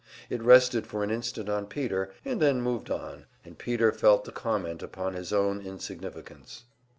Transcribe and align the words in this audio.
It 0.31 0.41
rested 0.41 0.87
for 0.87 1.03
an 1.03 1.11
instant 1.11 1.47
on 1.47 1.67
Peter, 1.67 2.11
and 2.25 2.41
then 2.41 2.59
moved 2.59 2.89
on, 2.89 3.27
and 3.45 3.55
Peter 3.55 3.91
felt 3.91 4.25
the 4.25 4.31
comment 4.31 4.81
upon 4.81 5.13
his 5.13 5.31
own 5.31 5.61
insignificance. 5.63 6.63